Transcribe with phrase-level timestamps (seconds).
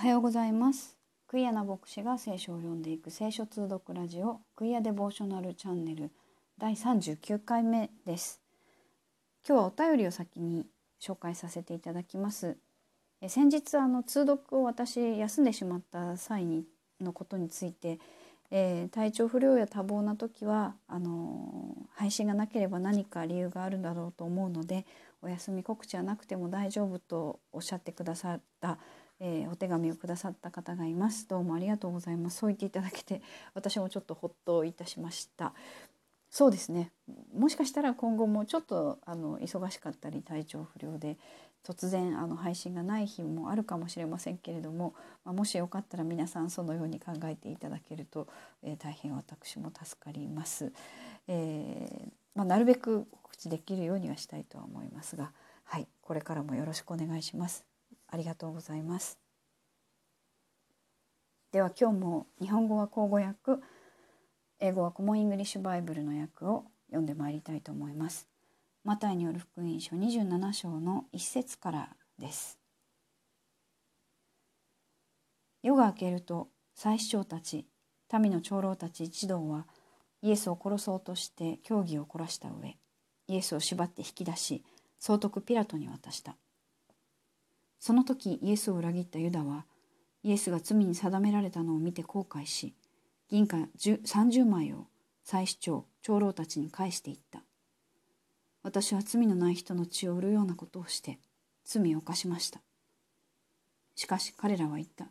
[0.00, 0.96] はようございます。
[1.28, 6.10] クイアな牧師が聖書を読んでいく聖書通読ラジオクイアデボーショナルチャンネル
[6.56, 8.40] 第39回目です。
[9.46, 10.64] 今日はお便りを先に
[11.02, 12.56] 紹介させていただきます。
[13.20, 16.64] え先日あの通読を私休んでしまった際に
[16.98, 17.98] のことについて、
[18.50, 24.86] えー、体調不良や多忙な時はあの配信がなければ何か理由があるんだろうと思うので
[25.20, 28.78] お休み告知はなくても大丈夫とおっしゃってくださった、
[29.20, 31.28] えー、お手紙をくださった方がいます。
[31.28, 32.38] どうもありがとうございます。
[32.38, 33.22] そう言っていただけて
[33.54, 35.52] 私もちょっとほっといたしました。
[36.30, 36.90] そうですね。
[37.36, 41.18] もしかしたら今後もちょっとあの忙しかったり体調不良で
[41.64, 44.94] 突然あの配信がない日もあるかもしれませんけれども、
[45.24, 48.28] まあ、もしよかったら皆さんそのように考えていただけると、
[48.62, 50.72] えー、大変私も助かります。
[51.28, 55.32] えーまあ、なるべく告知できるようにはしたいとは思いますが、
[55.64, 57.69] はい、これからもよろしくお願いします。
[58.10, 59.18] ありがとうございます。
[61.52, 63.62] では今日も日本語は口語訳、
[64.60, 68.28] 英語はコモンイングリッシュバイブルの訳を読んでまいりたいと思います。
[68.84, 72.58] マタイによる福音書27章の一節からです。
[75.62, 77.66] 夜が明けると祭司長たち
[78.18, 79.66] 民の長老たち一同は
[80.22, 82.78] イエスを殺そうとして協議を凝らした上
[83.28, 84.64] イエスを縛って引き出し
[84.98, 86.36] 総督ピラトに渡した
[87.80, 89.64] その時イエスを裏切ったユダは
[90.22, 92.74] イエスが罪に定められたのを見て後悔し
[93.28, 94.86] 銀貨30枚を
[95.24, 97.42] 祭司長長老たちに返していった。
[98.62, 101.18] 私は罪のない人の血を売るようなことをして
[101.64, 102.60] 罪を犯しました。
[103.94, 105.06] しかし彼らは言った。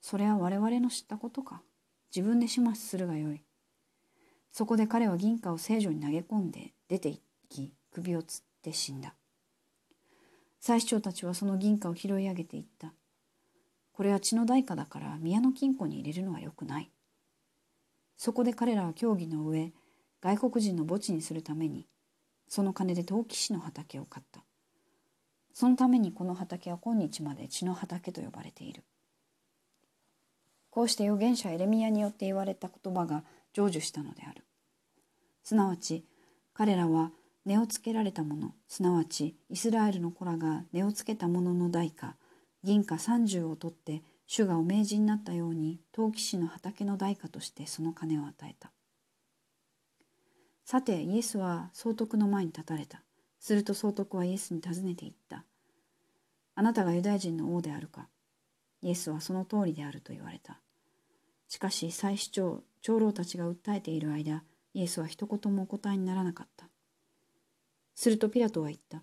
[0.00, 1.62] それは我々の知ったことか。
[2.14, 3.42] 自分で始末するがよい。
[4.52, 9.14] そこで彼は銀貨を聖女に投げ込んで出て行き首をつって死んだ。
[10.66, 12.94] 祭司長たちはその銀貨を拾い上げていった。
[13.92, 16.90] これは血の代価だから宮の金庫に入れるのはよくない。
[18.16, 19.74] そこで彼らは協議の上
[20.22, 21.86] 外国人の墓地にするために
[22.48, 24.42] その金で陶器師の畑を買った。
[25.52, 28.84] そのためにこの畑は今日まで血の畑と呼ばれている。
[30.70, 33.22] こうして預言者エレミアによって言われた言葉が
[33.54, 34.46] 成就したのである。
[35.42, 36.06] すなわち
[36.54, 37.10] 彼らは
[37.44, 42.16] 値をつけられたものすなわちイスラエルの子らが値をつけたものの代価
[42.62, 48.70] 銀貨30を取って主がお命じになったように陶器師の畑の代価としてその金を与えた
[50.64, 53.02] さてイエスは総督の前に立たれた。
[53.38, 55.44] すると総督はイエスに尋ねて言った。
[56.54, 58.08] あなたがユダヤ人の王であるか
[58.80, 60.60] イエスはその通りであると言われた。
[61.48, 66.66] しかし祭司長、長老たちが訴えている間、イエスは一言もお答えにならなかった。
[67.94, 69.02] するとピラトは言った。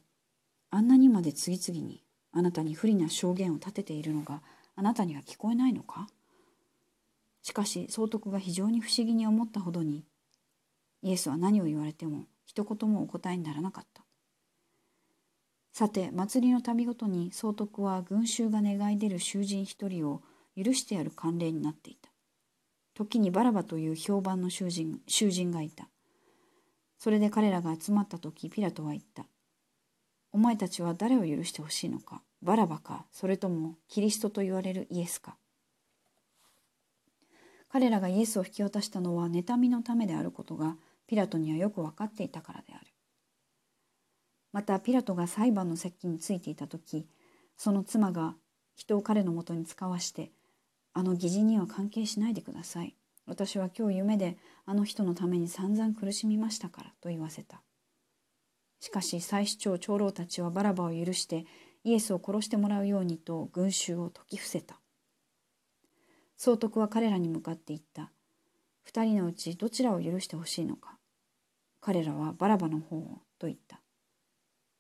[0.70, 4.42] あんなにまで次々にあなたに不利な証言を立てているのが
[4.76, 6.08] あなたには聞こえないのか？
[7.42, 10.06] しかし総督が非常に不思議に思ったほどに
[11.02, 14.04] イエスは何を言われても一言もお答えにならなかった。
[15.74, 20.22] さて祭りの度ごとに総督は群衆が願い出る囚人一人を
[20.56, 22.10] 許してやる慣例になっていた。
[22.94, 25.90] 時にバラバという評判の囚人囚人がいた。
[27.02, 29.26] それで彼らが集まった時ピラトは言った。
[30.32, 32.22] お前たちは誰を許してほしいのか？
[32.44, 33.08] バラバか？
[33.12, 35.36] それともキリストと言われるイエスか？
[37.70, 42.86] 彼らがイエスを引き渡したのは妬みのためであることがピラトにはよく分かっていたからである。
[44.54, 47.08] またピラトが裁判の席についていた時
[47.58, 48.36] その妻が
[48.76, 50.34] 人を彼のもとに使わして
[50.94, 52.96] 「あの義人には関係しないでください。
[53.32, 57.64] 私は今日夢であの人のために散々苦しみましたから」と言わせた。
[58.82, 61.46] しかし祭司長長老たちはバラバを許して
[61.86, 64.82] イエスを殺してもらうようにと群衆を説き伏せた。
[66.36, 68.12] 総督は彼らに向かって言った。
[68.84, 70.98] 二人のうちどちらを許してほしいのか。
[71.80, 73.80] 彼らはバラバの方をと言った。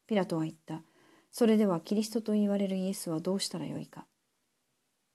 [0.07, 0.83] ピラトは言った。
[1.31, 4.07] それではキリストと言われるイエスはどうしたらよいか。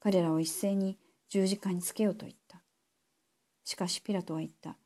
[0.00, 0.98] 彼らは一斉に
[1.28, 2.45] 十字架につけようと言った。
[3.66, 4.76] しかしピラトは言った。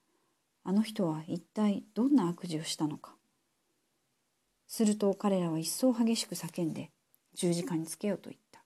[0.64, 3.14] あの人は一体どんな悪事をしたのか。
[4.66, 6.90] すると彼らは一層激しく叫んで
[7.34, 8.62] 十字架につけようと言った。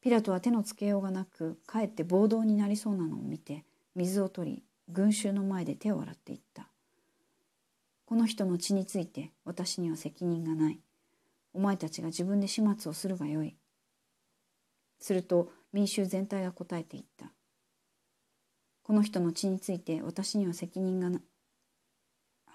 [0.00, 3.64] ピラトは手のつけようがなくかえって暴動になりそうなのを見て
[3.94, 6.66] 水を取り群衆の前で手を洗っていった。
[8.04, 10.80] この人の血について私には責任がない。
[11.54, 13.54] お前たちが自分で始末をするがよい。
[14.98, 17.30] すると民衆全体が答えていった。
[18.82, 21.20] この人の血について私には責任がな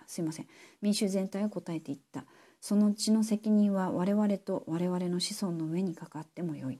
[0.05, 0.47] すいません
[0.81, 2.25] 民衆全体が答えていった
[2.61, 6.79] その血の責任は我々と我々の子孫の上にかかってもよい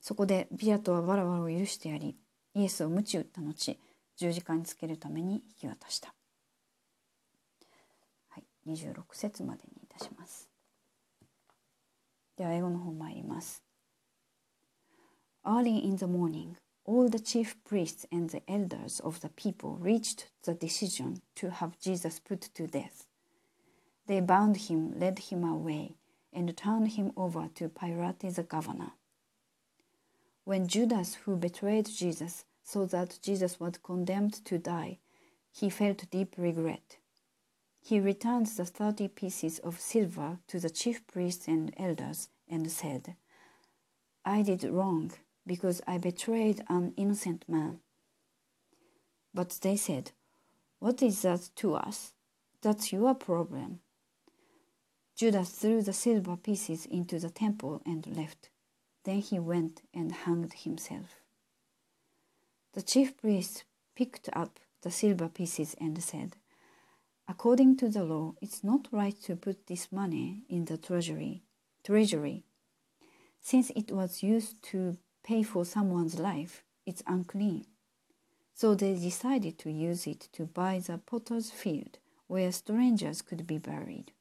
[0.00, 2.16] そこでピラトはバラバラを許してやり
[2.54, 3.78] イエスを鞭打った後
[4.16, 6.14] 十字架につけるために引き渡した。
[8.28, 10.48] はい、26節までにいたします。
[12.36, 13.62] では英語の方参ります。
[15.44, 20.54] Early in the morning, all the chief priests and the elders of the people reached the
[20.54, 23.06] decision to have Jesus put to death.
[24.06, 25.96] They bound him, led him away,
[26.32, 28.92] and turned him over to Pilate the governor.
[30.44, 34.98] When Judas, who betrayed Jesus, saw that Jesus was condemned to die,
[35.52, 36.96] he felt deep regret.
[37.80, 43.16] He returned the thirty pieces of silver to the chief priests and elders and said,
[44.24, 45.12] I did wrong
[45.46, 47.80] because I betrayed an innocent man.
[49.34, 50.12] But they said,
[50.78, 52.12] What is that to us?
[52.60, 53.80] That's your problem.
[55.16, 58.50] Judas threw the silver pieces into the temple and left.
[59.04, 61.20] Then he went and hanged himself.
[62.72, 63.64] The chief priest
[63.94, 66.36] picked up the silver pieces and said,
[67.28, 71.42] According to the law, it's not right to put this money in the treasury,
[71.84, 72.44] treasury.
[73.40, 77.66] Since it was used to pay for someone's life, it's unclean.
[78.54, 83.58] So they decided to use it to buy the potter's field where strangers could be
[83.58, 84.12] buried.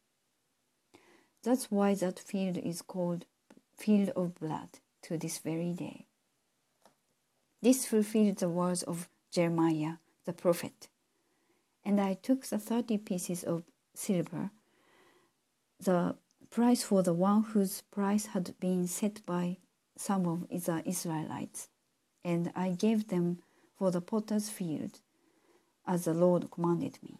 [1.43, 3.25] That's why that field is called
[3.75, 6.05] Field of Blood to this very day.
[7.61, 9.93] This fulfilled the words of Jeremiah
[10.25, 10.87] the prophet.
[11.83, 13.63] And I took the thirty pieces of
[13.95, 14.51] silver,
[15.79, 16.15] the
[16.49, 19.57] price for the one whose price had been set by
[19.97, 21.69] some of the Israelites,
[22.23, 23.39] and I gave them
[23.77, 24.99] for the potter's field,
[25.87, 27.17] as the Lord commanded me.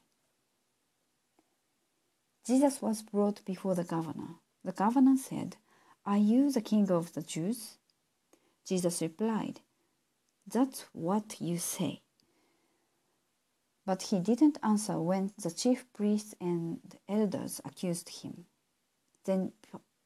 [2.45, 4.35] Jesus was brought before the governor.
[4.63, 5.57] The governor said,
[6.05, 7.77] Are you the king of the Jews?
[8.65, 9.61] Jesus replied,
[10.47, 12.01] That's what you say.
[13.85, 16.79] But he didn't answer when the chief priests and
[17.09, 18.45] elders accused him.
[19.25, 19.53] Then,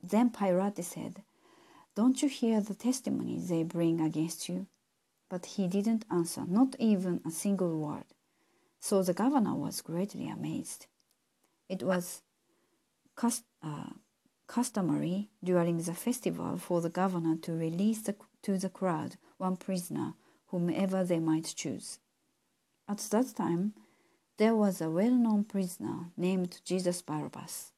[0.01, 1.23] then Pilate said,
[1.95, 4.67] Don't you hear the testimony they bring against you?
[5.29, 8.05] But he didn't answer, not even a single word.
[8.79, 10.87] So the governor was greatly amazed.
[11.69, 12.21] It was
[13.15, 13.91] cust- uh,
[14.45, 20.13] customary during the festival for the governor to release the, to the crowd one prisoner,
[20.47, 21.99] whomever they might choose.
[22.87, 23.73] At that time,
[24.37, 27.71] there was a well known prisoner named Jesus Barabbas.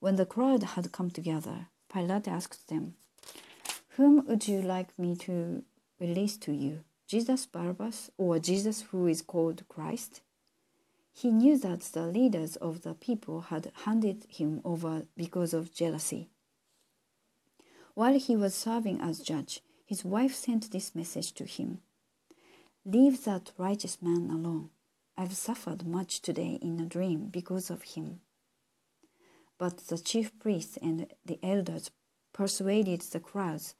[0.00, 2.94] When the crowd had come together, Pilate asked them,
[3.98, 5.64] Whom would you like me to
[5.98, 10.20] release to you, Jesus Barabbas or Jesus who is called Christ?
[11.12, 16.30] He knew that the leaders of the people had handed him over because of jealousy.
[17.94, 21.80] While he was serving as judge, his wife sent this message to him
[22.84, 24.70] Leave that righteous man alone.
[25.16, 28.20] I've suffered much today in a dream because of him.
[29.58, 31.90] But the chief priests and the elders
[32.32, 33.74] persuaded the crowds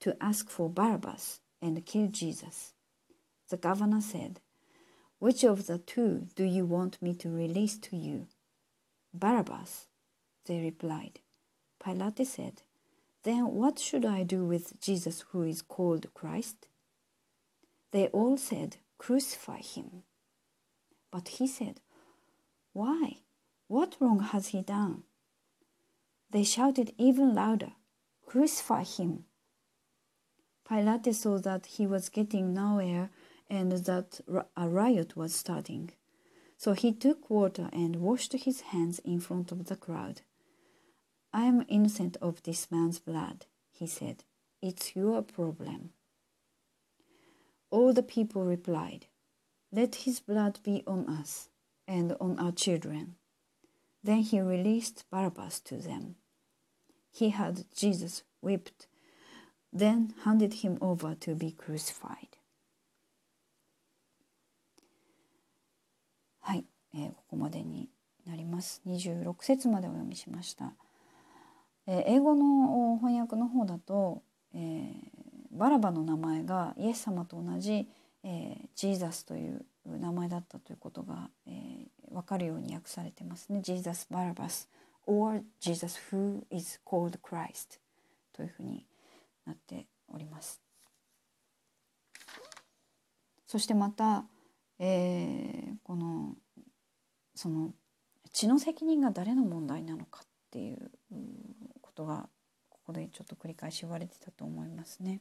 [0.00, 2.72] to ask for Barabbas and kill Jesus.
[3.48, 4.40] The governor said,
[5.18, 8.26] which of the two do you want me to release to you?
[9.14, 9.86] Barabbas,
[10.44, 11.20] they replied.
[11.82, 12.62] Pilate said,
[13.22, 16.68] Then what should I do with Jesus who is called Christ?
[17.92, 20.02] They all said, Crucify him.
[21.10, 21.80] But he said,
[22.74, 23.18] Why?
[23.68, 25.04] What wrong has he done?
[26.30, 27.72] They shouted even louder,
[28.26, 29.24] Crucify him.
[30.68, 33.10] Pilate saw that he was getting nowhere
[33.48, 34.20] and that
[34.56, 35.90] a riot was starting.
[36.56, 40.22] So he took water and washed his hands in front of the crowd.
[41.32, 44.24] I am innocent of this man's blood, he said.
[44.62, 45.90] It's your problem.
[47.70, 49.06] All the people replied,
[49.70, 51.48] Let his blood be on us
[51.86, 53.16] and on our children.
[54.02, 56.16] Then he released Barabbas to them.
[57.12, 58.86] He had Jesus whipped,
[59.78, 62.36] then handed him over to be crucified.
[66.40, 66.64] はい、
[66.94, 67.88] えー、ここまでに
[68.26, 68.82] なります。
[68.86, 70.72] 26節までお読みしました。
[71.86, 74.22] えー、英語の翻訳の方だと、
[74.54, 75.00] えー、
[75.52, 77.88] バラバの名前がイエス様と同じ、
[78.24, 83.60] えー、ジーザスという名前だったということが、えー、分かるように訳されてますね。
[83.62, 84.68] ジーザス・バラバス
[85.06, 87.78] or Jesus who is called Christ
[88.32, 88.84] というふうに
[89.46, 90.60] なっております。
[93.46, 94.26] そしてまた、
[94.78, 96.34] えー、この
[97.34, 97.72] その
[98.32, 100.90] 血の責任が誰の問題なのかっていう
[101.80, 102.28] ことが
[102.68, 105.20] ここでちょっと繰り返し言われてたと思いますね。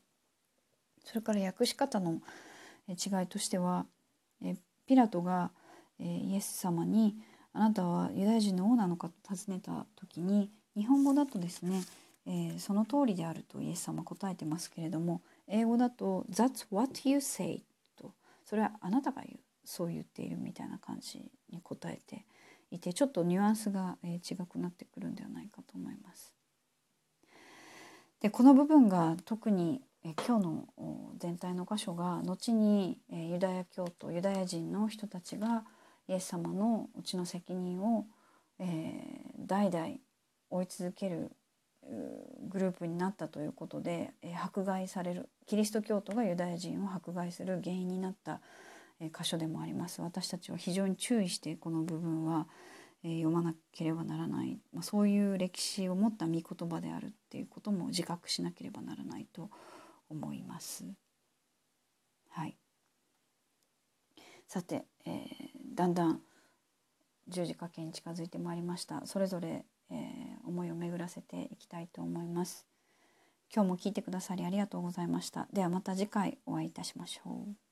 [1.03, 2.21] それから訳し方の
[2.89, 3.85] 違いとしては
[4.43, 4.55] え
[4.85, 5.51] ピラトが
[5.99, 7.17] えイエス様に
[7.53, 11.81] 「あなたはユダヤ人の王なのか?」と尋ねた時に日本語だとですね、
[12.27, 17.63] えー、その通りであるとイエス様答えてますけれども英語だと「That's what you say」
[17.95, 18.13] と
[18.45, 22.25] それはあなたが言うそう言っているみたいな感じに答えて
[22.71, 26.33] いてちょっとニュアンスが、えー、違くなってくるんではないかと思います。
[28.21, 30.67] でこの部分が特にえ今日の
[31.17, 35.65] 全体の箇所が後に、えユダヤ教徒ユダヤ人の人たちが
[36.07, 38.05] イエス様のうちの責任を、
[38.59, 39.95] えー、代々
[40.51, 41.31] 追い続ける
[42.49, 48.41] グループになったということで、えー、迫害されるキリスト教徒がユダヤ人を迫害する原因になった、
[48.99, 50.01] えー、箇所でもあります。
[50.01, 52.47] 私たちは非常に注意してこの部分は、
[53.03, 59.49] えー、読まなければならない、まあ、そういう歴史を持った御言葉であるっていうことも自覚しなければならないと
[60.09, 60.85] 思います。
[62.29, 62.57] はい、
[64.47, 65.25] さて、えー、
[65.75, 66.21] だんだん
[67.27, 69.05] 十字架けに近づいてまいりました。
[69.05, 69.97] それぞれ、えー、
[70.47, 72.65] 思いを巡らせていきたいと思います。
[73.53, 75.47] 今日も聞いてくださりありがとうございました。
[75.53, 77.64] ではまた次回お会いいたしましょう。